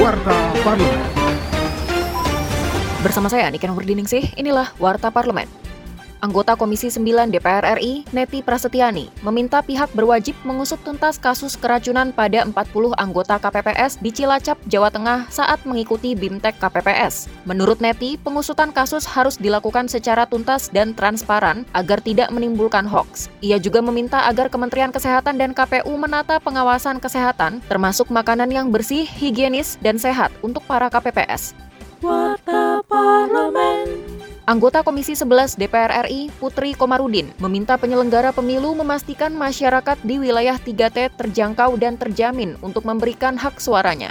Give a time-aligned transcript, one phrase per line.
[0.00, 0.32] Warta
[0.64, 0.96] Parlemen.
[3.04, 5.44] Bersama saya Niken Nurdiningsih, inilah Warta Parlemen.
[6.20, 12.44] Anggota Komisi 9 DPR RI, Neti Prasetyani, meminta pihak berwajib mengusut tuntas kasus keracunan pada
[12.44, 12.52] 40
[13.00, 17.32] anggota KPPS di Cilacap, Jawa Tengah saat mengikuti BIMTEK KPPS.
[17.48, 23.32] Menurut Neti, pengusutan kasus harus dilakukan secara tuntas dan transparan agar tidak menimbulkan hoaks.
[23.40, 29.08] Ia juga meminta agar Kementerian Kesehatan dan KPU menata pengawasan kesehatan, termasuk makanan yang bersih,
[29.08, 31.56] higienis, dan sehat untuk para KPPS.
[32.00, 32.29] Parlemen.
[34.50, 41.14] Anggota Komisi 11 DPR RI, Putri Komarudin, meminta penyelenggara pemilu memastikan masyarakat di wilayah 3T
[41.14, 44.10] terjangkau dan terjamin untuk memberikan hak suaranya.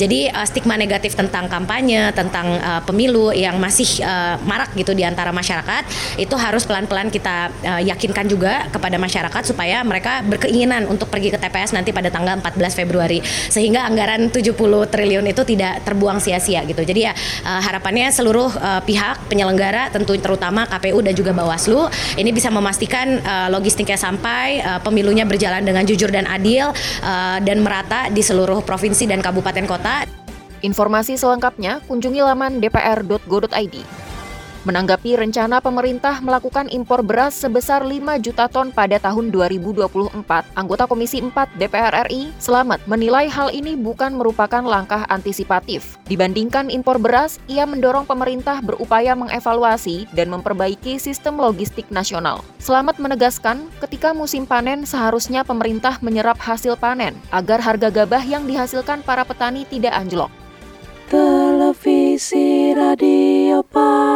[0.00, 5.04] Jadi uh, stigma negatif tentang kampanye, tentang uh, pemilu yang masih uh, marak gitu di
[5.04, 5.84] antara masyarakat,
[6.16, 11.36] itu harus pelan-pelan kita uh, yakinkan juga kepada masyarakat supaya mereka berkeinginan untuk pergi ke
[11.36, 13.20] TPS nanti pada tanggal 14 Februari
[13.52, 14.56] sehingga anggaran 70
[14.88, 16.80] triliun itu tidak terbuang sia-sia gitu.
[16.80, 17.12] Jadi ya
[17.44, 23.20] uh, harapannya seluruh uh, pihak penyelenggara tentu terutama KPU dan juga Bawaslu ini bisa memastikan
[23.20, 26.72] uh, logistiknya sampai uh, pemilunya berjalan dengan jujur dan adil
[27.04, 29.89] uh, dan merata di seluruh provinsi dan kabupaten kota
[30.60, 33.76] Informasi selengkapnya kunjungi laman dpr.go.id.
[34.60, 40.12] Menanggapi rencana pemerintah melakukan impor beras sebesar 5 juta ton pada tahun 2024,
[40.52, 45.96] anggota Komisi 4 DPR RI, Selamat, menilai hal ini bukan merupakan langkah antisipatif.
[46.12, 52.44] Dibandingkan impor beras, ia mendorong pemerintah berupaya mengevaluasi dan memperbaiki sistem logistik nasional.
[52.60, 59.00] Selamat menegaskan, ketika musim panen seharusnya pemerintah menyerap hasil panen agar harga gabah yang dihasilkan
[59.08, 60.28] para petani tidak anjlok.
[61.08, 64.09] Televisi Radio Parlemen.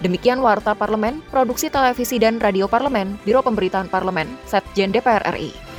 [0.00, 5.69] Demikian Warta Parlemen, Produksi Televisi dan Radio Parlemen, Biro Pemberitaan Parlemen, Setjen DPR RI.